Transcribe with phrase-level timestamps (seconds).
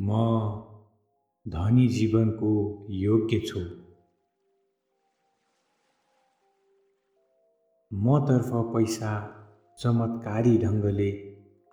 [0.00, 0.10] म
[1.48, 2.50] धनी जीवनको
[2.90, 3.60] योग्य छु।
[7.92, 9.12] मतर्फ पैसा
[9.78, 11.10] चमत्कारी ढङ्गले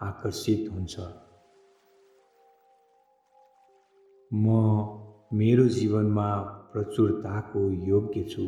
[0.01, 0.99] आकर्षित हुन्छ।
[4.33, 4.47] म
[5.33, 6.35] मेरो जीवनमा
[6.73, 8.43] प्रचुरताको योग्य छु।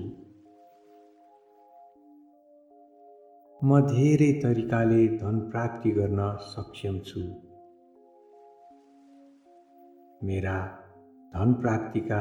[3.64, 7.53] म धेरै तरिकाले धन प्राप्ति गर्न सक्षम छु।
[10.24, 10.58] मेरा
[11.34, 12.20] धन प्राप्तिका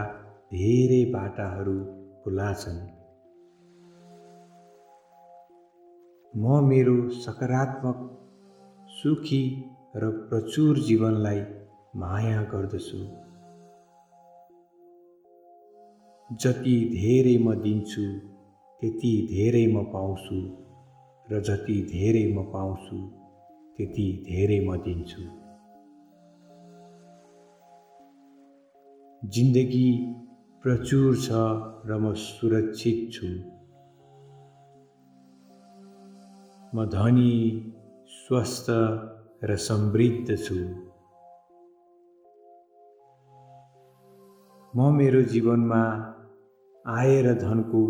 [0.53, 1.75] धेरै बाटाहरू
[2.25, 2.79] खुला छन्।
[6.37, 7.99] म मेरो सकारात्मक
[8.93, 9.43] सुखी
[9.97, 11.41] र प्रचुर जीवनलाई
[11.97, 13.03] माया गर्दछु।
[16.31, 18.07] जति धेरै म दिन्छु
[18.81, 20.41] त्यति धेरै म पाउँछु
[21.27, 22.99] र जति धेरै म पाउँछु
[23.77, 25.42] त्यति धेरै म दिन्छु।
[29.31, 30.15] जिन्दगी
[30.63, 31.31] प्रचुर छ
[31.87, 33.27] र म सुरक्षित छु।
[36.75, 37.35] म धनी
[38.09, 38.67] स्वस्थ
[39.45, 40.55] र समृद्ध छु।
[44.77, 45.85] म मेरो जीवनमा
[46.87, 47.83] आय र धनको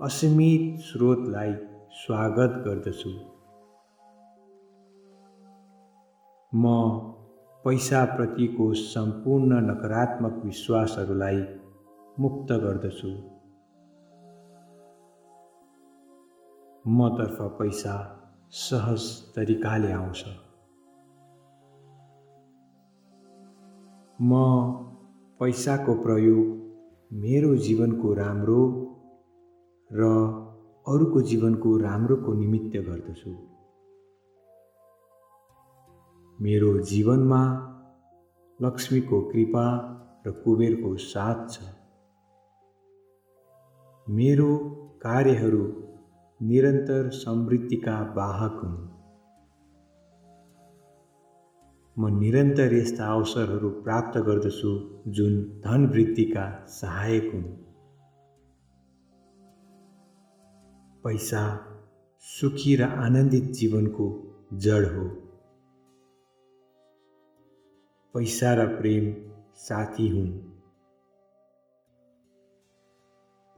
[0.00, 1.52] असीमित स्रोतलाई
[1.90, 3.10] स्वागत गर्दछु।
[6.54, 7.13] म
[7.64, 11.38] पैसाप्रतिको सम्पूर्ण नकारात्मक विश्वासहरूलाई
[12.20, 13.08] मुक्त गर्दछु।
[16.88, 17.94] मतर्फ पैसा
[18.50, 19.00] सहज
[19.34, 20.24] तरिकाले आउँछ।
[24.22, 24.32] म
[25.40, 26.52] पैसाको प्रयोग
[27.12, 28.60] मेरो जीवनको राम्रो
[29.92, 30.02] र
[30.88, 33.53] अरूको जीवनको राम्रोको निमित्त गर्दछु।
[36.40, 37.70] मेरो जीवनमा
[38.62, 39.66] लक्ष्मीको कृपा
[40.26, 41.60] र कुबेरको साथ छ।
[44.08, 44.58] मेरो
[45.02, 45.62] कार्यहरू
[46.42, 48.88] निरन्तर समृद्धिका वाहक हुन्।
[51.98, 57.42] म निरन्तर यस्ता अवसरहरू प्राप्त गर्दछु जुन धन वृद्धिका सहायक हुन्।
[61.04, 61.60] पैसा
[62.18, 65.23] सुखी र आनन्दित जीवनको जड हो।
[68.14, 69.12] पैसा र प्रेम
[69.56, 70.30] साथी हुन्।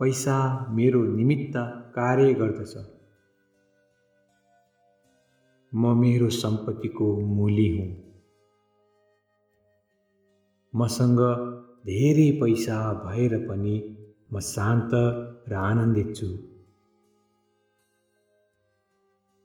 [0.01, 1.53] पैसा मेरो निमित्त
[1.95, 2.77] कार्य गर्दछ।
[5.75, 7.89] म मेरो सम्पत्तिको मूली हुँ।
[10.75, 11.21] मसँग
[11.87, 13.97] धेरै पैसा भएर पनि
[14.33, 14.91] म शान्त
[15.49, 16.27] र आनन्दित छु।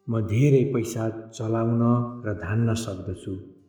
[0.09, 1.81] म धेरै पैसा चलाउन
[2.25, 3.60] र धान्न सक्दछु।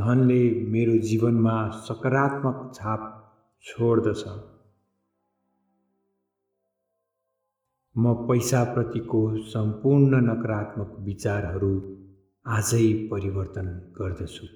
[0.00, 1.56] धनले मेरो जीवनमा
[1.86, 3.02] सकारात्मक छाप
[3.64, 4.22] छोड्दछ।
[7.96, 11.72] म पैसाप्रतिको सम्पूर्ण नकारात्मक विचारहरू
[12.46, 13.68] आजै परिवर्तन
[13.98, 14.46] गर्दछु।